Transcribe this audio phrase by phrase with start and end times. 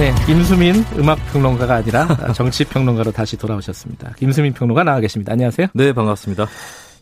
[0.00, 4.14] 네, 김수민 음악 평론가가 아니라 정치 평론가로 다시 돌아오셨습니다.
[4.16, 5.34] 김수민 평론가 나와 계십니다.
[5.34, 5.66] 안녕하세요.
[5.74, 6.46] 네, 반갑습니다.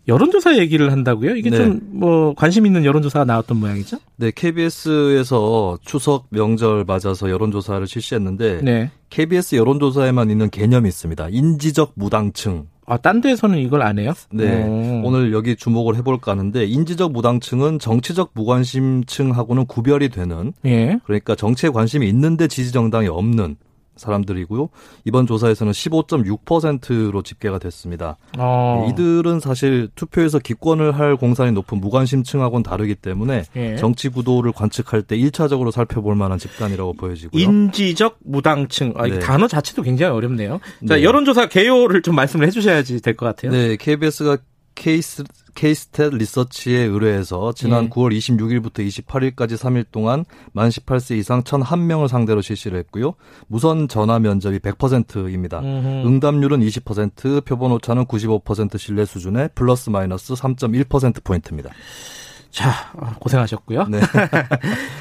[0.08, 1.36] 여론조사 얘기를 한다고요?
[1.36, 1.58] 이게 네.
[1.58, 3.98] 좀뭐 관심 있는 여론조사가 나왔던 모양이죠?
[4.16, 8.90] 네, KBS에서 추석 명절 맞아서 여론조사를 실시했는데 네.
[9.10, 11.28] KBS 여론조사에만 있는 개념이 있습니다.
[11.30, 12.66] 인지적 무당층.
[12.88, 14.14] 아, 딴 데서는 이걸 안 해요?
[14.30, 15.02] 네, 오.
[15.04, 20.98] 오늘 여기 주목을 해볼까 하는데 인지적 무당층은 정치적 무관심층하고는 구별이 되는 예.
[21.04, 23.56] 그러니까 정치에 관심이 있는데 지지 정당이 없는
[23.98, 24.68] 사람들이고요.
[25.04, 28.16] 이번 조사에서는 15.6%로 집계가 됐습니다.
[28.38, 28.84] 어.
[28.86, 33.76] 네, 이들은 사실 투표에서 기권을 할 공산이 높은 무관심층하고는 다르기 때문에 예.
[33.76, 37.42] 정치 구도를 관측할 때 1차적으로 살펴볼 만한 집단이라고 보여지고요.
[37.42, 38.94] 인지적 무당층.
[38.96, 39.18] 아, 이 네.
[39.18, 40.60] 단어 자체도 굉장히 어렵네요.
[40.88, 41.02] 자, 네.
[41.02, 43.50] 여론조사 개요를 좀 말씀을 해주셔야지 될 것 같아요.
[43.50, 44.38] 네, KBS가
[44.78, 45.24] 케이스
[45.56, 47.88] 케이스탯 리서치에 의뢰해서 지난 예.
[47.88, 53.14] 9월 26일부터 28일까지 3일 동안 만 18세 이상 1,001명을 상대로 실시를 했고요.
[53.48, 55.58] 무선 전화 면접이 100%입니다.
[55.58, 56.06] 음흠.
[56.06, 61.70] 응답률은 20%, 표본 오차는 95% 신뢰 수준의 플러스 마이너스 3.1% 포인트입니다.
[62.52, 63.88] 자, 아, 고생하셨고요.
[63.88, 64.00] 네.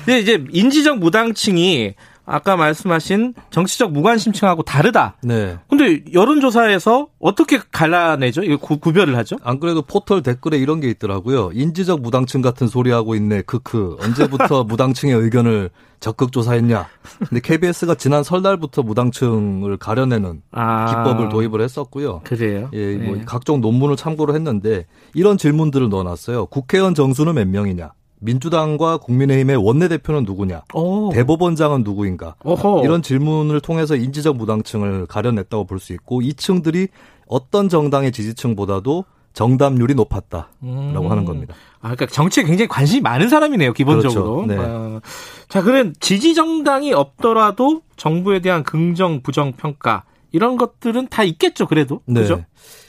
[0.06, 1.94] 근데 이제 인지적 무당층이
[2.28, 5.16] 아까 말씀하신 정치적 무관심층하고 다르다.
[5.24, 5.58] 네.
[5.70, 8.44] 근데 여론조사에서 어떻게 갈라내죠?
[8.44, 9.38] 이거 구, 구별을 하죠?
[9.44, 11.52] 안 그래도 포털 댓글에 이런 게 있더라고요.
[11.54, 13.44] 인지적 무당층 같은 소리 하고 있네.
[13.44, 13.98] 크크.
[14.02, 15.70] 언제부터 무당층의 의견을
[16.02, 16.88] 적극 조사했냐.
[17.30, 20.86] 근데 KBS가 지난 설날부터 무당층을 가려내는 아.
[20.86, 22.22] 기법을 도입을 했었고요.
[22.24, 22.70] 그래요.
[22.74, 23.24] 예, 뭐 예.
[23.26, 24.86] 각종 논문을 참고로 했는데
[25.16, 26.48] 이런 질문들을 넣어놨어요.
[26.48, 27.92] 국회의원 정수는 몇 명이냐?
[28.20, 30.62] 민주당과 국민의힘의 원내대표는 누구냐?
[30.74, 31.12] 오.
[31.14, 32.36] 대법원장은 누구인가?
[32.44, 32.82] 어허.
[32.84, 36.88] 이런 질문을 통해서 인지적 무당층을 가려냈다고 볼 수 있고 이 층들이
[37.28, 41.12] 어떤 정당의 지지층보다도 정답률이 높았다라고 음.
[41.12, 41.54] 하는 겁니다.
[41.80, 44.46] 아, 그러니까 정치에 굉장히 관심이 많은 사람이네요, 기본적으로.
[44.48, 44.48] 그렇죠.
[44.48, 44.58] 네.
[44.68, 45.00] 어.
[45.48, 52.02] 자, 그럼 지지 정당이 없더라도 정부에 대한 긍정, 부정 평가 이런 것들은 다 있겠죠, 그래도.
[52.08, 52.22] 네.
[52.22, 52.44] 그죠?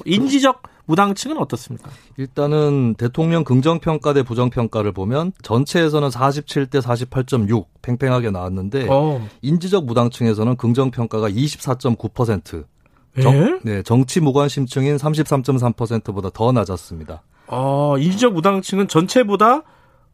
[0.06, 1.90] 인지적 무당층은 어떻습니까?
[2.16, 9.24] 일단은 대통령 긍정평가 대 부정평가를 보면 전체에서는 47대 48.6 팽팽하게 나왔는데 어.
[9.42, 12.64] 인지적 무당층에서는 긍정평가가 24.9%.
[13.18, 13.22] 예?
[13.22, 17.22] 정, 네, 정치 무관심층인 33.3%보다 더 낮았습니다.
[17.48, 19.64] 어, 인지적 무당층은 전체보다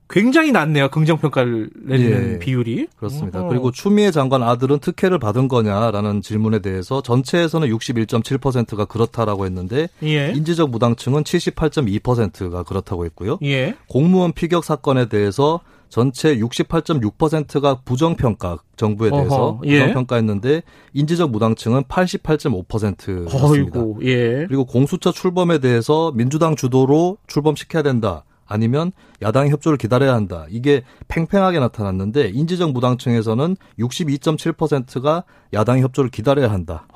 [0.09, 0.91] 굉장히 낮네요.
[0.91, 2.38] 긍정 평가를 내리는 예.
[2.38, 2.88] 비율이.
[2.97, 3.41] 그렇습니다.
[3.41, 3.48] 어허.
[3.48, 10.32] 그리고 추미애 장관 아들은 특혜를 받은 거냐라는 질문에 대해서 전체에서는 61.7%가 그렇다라고 했는데 예.
[10.34, 13.38] 인지적 무당층은 78.2%가 그렇다고 했고요.
[13.42, 13.75] 예.
[13.88, 19.78] 공무원 피격 사건에 대해서 전체 68.6%가 부정평가 정부에 대해서 예.
[19.78, 23.47] 부정평가했는데 인지적 무당층은 88.5%였습니다.
[23.47, 24.44] 어이고, 예.
[24.48, 28.25] 그리고 공수처 출범에 대해서 민주당 주도로 출범시켜야 된다.
[28.47, 30.47] 아니면 야당의 협조를 기다려야 한다.
[30.50, 36.87] 이게 팽팽하게 나타났는데 인지적 무당층에서는 62.7%가 야당의 협조를 기다려야 한다.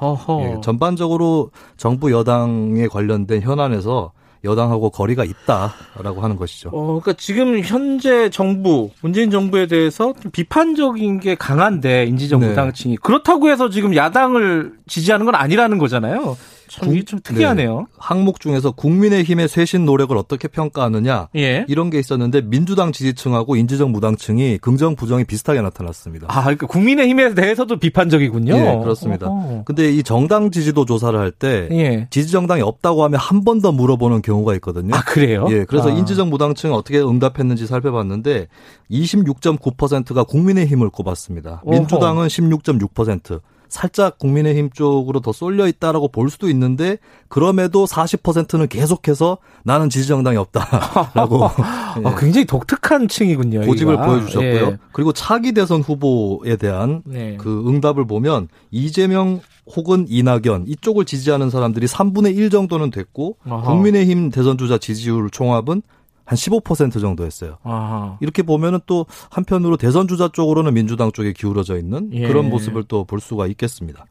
[0.42, 4.12] 예, 전반적으로 정부 여당에 관련된 현안에서
[4.44, 6.70] 여당하고 거리가 있다라고 하는 것이죠.
[6.72, 12.48] 어, 그러니까 지금 현재 정부, 문재인 정부에 대해서 좀 비판적인 게 강한데 인지적 네.
[12.48, 16.36] 무당층이 그렇다고 해서 지금 야당을 지지하는 건 아니라는 거잖아요.
[16.68, 17.86] 참 이게 좀 특이하네요.
[17.98, 21.64] 항목 중에서 국민의힘의 쇄신 노력을 어떻게 평가하느냐 예.
[21.68, 26.26] 이런 게 있었는데 민주당 지지층하고 인지적 무당층이 긍정 부정이 비슷하게 나타났습니다.
[26.30, 28.54] 아, 그러니까 국민의힘에 대해서도 비판적이군요.
[28.56, 29.26] 예, 그렇습니다.
[29.28, 29.62] 어허.
[29.64, 32.06] 근데 이 정당 지지도 조사를 할때 예.
[32.10, 34.94] 지지 정당이 없다고 하면 한 번 더 물어보는 경우가 있거든요.
[34.94, 35.46] 아, 그래요?
[35.50, 35.92] 예, 그래서 아.
[35.92, 38.46] 인지적 무당층 어떻게 응답했는지 살펴봤는데
[38.90, 41.62] 26.9%가 국민의힘을 꼽았습니다.
[41.64, 41.70] 어허.
[41.70, 43.40] 민주당은 16.6%.
[43.68, 46.98] 살짝 국민의힘 쪽으로 더 쏠려 있다라고 볼 수도 있는데
[47.28, 51.50] 그럼에도 40%는 계속해서 나는 지지 정당이 없다라고
[52.00, 53.60] 예, 어, 굉장히 독특한 층이군요.
[53.62, 54.06] 고집을 여기가.
[54.06, 54.66] 보여주셨고요.
[54.66, 54.78] 예.
[54.92, 57.36] 그리고 차기 대선 후보에 대한 네.
[57.38, 59.40] 그 응답을 보면 이재명
[59.76, 63.62] 혹은 이낙연 이쪽을 지지하는 사람들이 3분의 1 정도는 됐고 아하.
[63.72, 65.82] 국민의힘 대선 주자 지지율 총합은
[66.28, 67.56] 한 15% 정도 했어요.
[67.62, 68.18] 아하.
[68.20, 72.28] 이렇게 보면은 또 한편으로 대선 주자 쪽으로는 민주당 쪽에 기울어져 있는 예.
[72.28, 74.04] 그런 모습을 또 볼 수가 있겠습니다.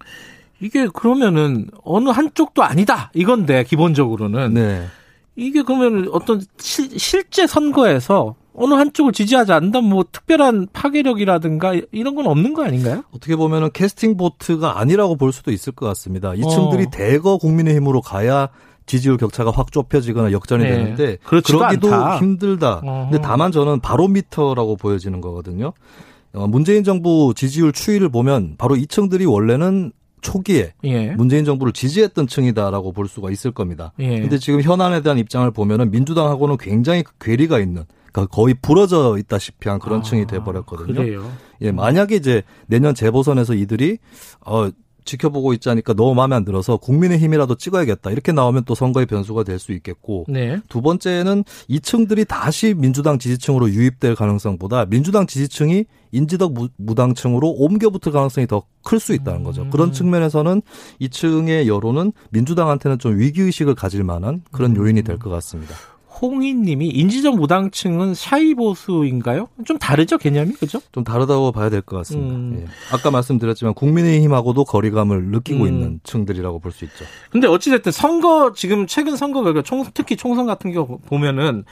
[0.60, 4.86] 이게 그러면은 어느 한쪽도 아니다 이건데 기본적으로는 네.
[5.36, 12.26] 이게 그러면 어떤 실, 실제 선거에서 어느 한쪽을 지지하지 않는다 뭐 특별한 파괴력이라든가 이런 건
[12.26, 13.04] 없는 거 아닌가요?
[13.12, 16.34] 어떻게 보면은 캐스팅 보트가 아니라고 볼 수도 있을 것 같습니다.
[16.34, 16.90] 이 층들이 어.
[16.92, 18.50] 대거 국민의힘으로 가야
[18.88, 20.70] 지지율 격차가 확 좁혀지거나 역전이 네.
[20.72, 22.18] 되는데 그러기도 않다.
[22.18, 22.82] 힘들다.
[22.84, 23.10] 어허.
[23.12, 25.74] 근데 다만 저는 바로미터라고 보여지는 거거든요.
[26.34, 29.92] 어, 문재인 정부 지지율 추이를 보면 바로 이 층들이 원래는
[30.22, 31.12] 초기에 예.
[31.12, 33.94] 문재인 정부를 지지했던 층이다라고 볼 수가 있을 겁니다.
[34.00, 34.20] 예.
[34.20, 39.80] 근데 지금 현안에 대한 입장을 보면은 민주당하고는 굉장히 괴리가 있는 그러니까 거의 부러져 있다시피 한
[39.80, 40.94] 그런 아, 층이 돼 버렸거든요.
[40.94, 41.32] 그래요.
[41.62, 44.00] 예, 만약에 이제 내년 재보선에서 이들이
[44.46, 44.70] 어
[45.08, 48.12] 지켜보고 있자니까 너무 마음에 안 들어서 국민의힘이라도 찍어야겠다.
[48.12, 50.60] 이렇게 나오면 또 선거의 변수가 될 수 있겠고 네.
[50.70, 58.12] 두 번째는 이 층들이 다시 민주당 지지층으로 유입될 가능성보다 민주당 지지층이 인지덕 무- 무당층으로 옮겨붙을
[58.12, 59.64] 가능성이 더 클 수 있다는 거죠.
[59.64, 59.70] 음.
[59.70, 60.62] 그런 측면에서는
[61.00, 64.78] 이 층의 여론은 민주당한테는 좀 위기의식을 가질 만한 그런 음.
[64.78, 65.76] 요인이 될 것 같습니다.
[66.22, 69.48] 홍희님이 인지적 무당층은 샤이 보수인가요?
[69.66, 70.80] 좀 다르죠 개념이 그죠?
[70.92, 72.36] 좀 다르다고 봐야 될 것 같습니다.
[72.36, 72.60] 음.
[72.62, 72.66] 예.
[72.92, 75.68] 아까 말씀드렸지만 국민의힘하고도 거리감을 느끼고 음.
[75.68, 77.06] 있는 층들이라고 볼 수 있죠.
[77.32, 81.64] 근데 어찌됐든 선거 지금 최근 선거 결과 총 특히 총선 같은 경우 보면은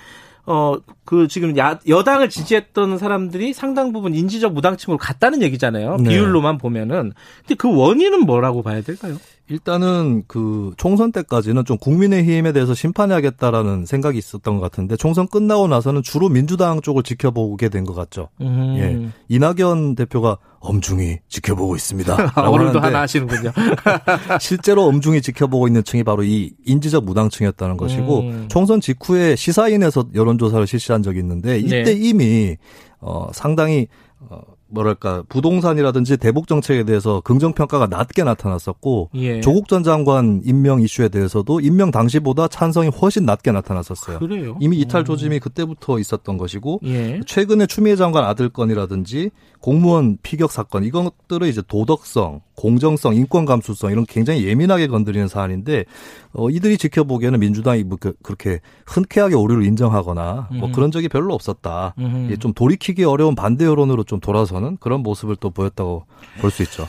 [0.45, 5.97] 어 그 지금 야, 여당을 지지했던 사람들이 상당 부분 인지적 무당층으로 갔다는 얘기잖아요.
[5.97, 6.09] 네.
[6.09, 7.13] 비율로만 보면은.
[7.41, 9.17] 근데 그 원인은 뭐라고 봐야 될까요?
[9.47, 16.01] 일단은 그 총선 때까지는 좀 국민의힘에 대해서 심판해야겠다라는 생각이 있었던 것 같은데 총선 끝나고 나서는
[16.01, 18.29] 주로 민주당 쪽을 지켜보게 된 것 같죠.
[18.41, 18.75] 음.
[18.79, 19.09] 예.
[19.29, 22.33] 이낙연 대표가 엄중히 지켜보고 있습니다.
[22.49, 23.51] 오늘도 하나 하시는군요.
[24.41, 28.47] 실제로 엄중히 지켜보고 있는 층이 바로 이 인지적 무당층이었다는 것이고 음.
[28.49, 31.91] 총선 직후에 시사인에서 여론조사를 실시한 적이 있는데 이때 네.
[31.93, 32.57] 이미
[32.99, 33.87] 어 상당히
[34.19, 39.41] 어 뭐랄까 부동산이라든지 대북 정책에 대해서 긍정 평가가 낮게 나타났었고 예.
[39.41, 44.19] 조국 전 장관 임명 이슈에 대해서도 임명 당시보다 찬성이 훨씬 낮게 나타났었어요.
[44.19, 44.57] 그래요.
[44.59, 47.19] 이미 이탈 조짐이 그때부터 있었던 것이고 예.
[47.25, 49.31] 최근에 추미애 장관 아들 건이라든지
[49.65, 55.85] 공무원 피격 사건 이것들은 이제 도덕성, 공정성, 인권 감수성 이런 굉장히 예민하게 건드리는 사안인데
[56.33, 60.71] 어 이들이 지켜보기에는 민주당이 뭐 그, 그렇게 흔쾌하게 오류를 인정하거나 뭐 음.
[60.71, 61.95] 그런 적이 별로 없었다.
[61.97, 62.27] 음.
[62.29, 66.05] 예, 좀 돌이키기 어려운 반대 여론으로 좀 돌아서는 그런 모습을 또 보였다고
[66.41, 66.87] 볼 수 있죠.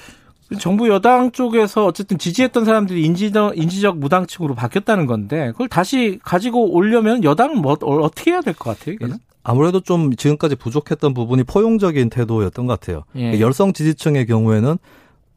[0.61, 7.25] 정부 여당 쪽에서 어쨌든 지지했던 사람들이 인지적, 인지적 무당층으로 바뀌었다는 건데 그걸 다시 가지고 오려면
[7.25, 8.94] 여당은 뭐 어- 어떻게 해야 될 것 같아요?
[8.96, 9.17] 이거는?
[9.48, 13.04] 아무래도 좀 지금까지 부족했던 부분이 포용적인 태도였던 것 같아요.
[13.14, 13.38] 예.
[13.38, 14.76] 열성 지지층의 경우에는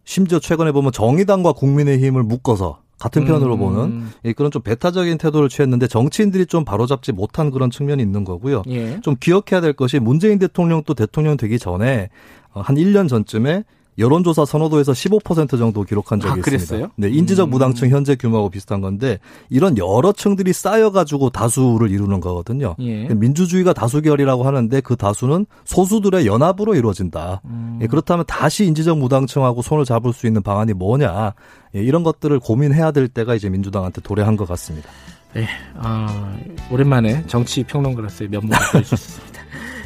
[0.03, 3.59] 심지어 최근에 보면 정의당과 국민의힘을 묶어서 같은 편으로 음.
[3.59, 8.63] 보는 예, 그런 좀 배타적인 태도를 취했는데 정치인들이 좀 바로잡지 못한 그런 측면이 있는 거고요.
[8.69, 8.99] 예.
[9.01, 12.09] 좀 기억해야 될 것이 문재인 대통령도 대통령 되기 전에
[12.51, 13.63] 어, 한 1년 전쯤에
[13.99, 16.89] 여론조사 선호도에서 15% 정도 기록한 적이 아, 있습니다.
[16.95, 17.51] 네, 인지적 음.
[17.51, 19.19] 무당층 현재 규모하고 비슷한 건데
[19.49, 22.75] 이런 여러 층들이 쌓여가지고 다수를 이루는 거거든요.
[22.79, 23.07] 예.
[23.13, 27.41] 민주주의가 다수결이라고 하는데 그 다수는 소수들의 연합으로 이루어진다.
[27.45, 27.79] 음.
[27.81, 31.33] 예, 그렇다면 다시 인지적 무당층하고 손을 잡을 수 있는 방안이 뭐냐.
[31.75, 34.89] 예, 이런 것들을 고민해야 될 때가 이제 민주당한테 도래한 것 같습니다.
[35.33, 35.45] 네,
[35.75, 36.35] 아,
[36.71, 39.38] 오랜만에 정치 평론가로서의 면모를 보여주셨습니다.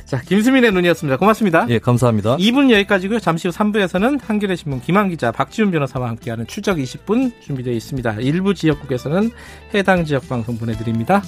[0.06, 1.18] 자, 김수민의 눈이었습니다.
[1.18, 1.66] 고맙습니다.
[1.70, 2.38] 예, 감사합니다.
[2.38, 3.20] 2분 여기까지고요.
[3.20, 8.14] 잠시 후 3부에서는 한겨레 신문 김한 기자, 박지훈 변호사와 함께하는 추적 20분 준비되어 있습니다.
[8.20, 9.32] 일부 지역국에서는
[9.74, 11.24] 해당 지역 방송 보내드립니다.